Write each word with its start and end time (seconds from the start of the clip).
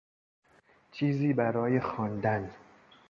چیزی 0.91 1.33
برای 1.33 1.79
خواندن 1.79 2.49